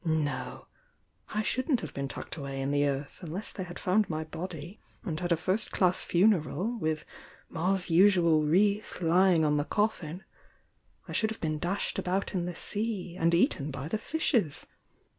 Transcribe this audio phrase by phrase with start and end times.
[0.03, 0.65] No!—
[1.29, 4.79] I shouldn't have been tucked away in the earth, unless they had found my body
[5.03, 7.05] and had a first class funeral with
[7.49, 10.23] Ma's usual wreath lying on the coffin,—
[11.07, 14.65] I should have been dashed about in the sea, and eaten by the fishes.